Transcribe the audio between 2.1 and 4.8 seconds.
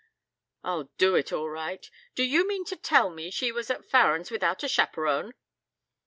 D'you mean to tell me she was at Farren's without a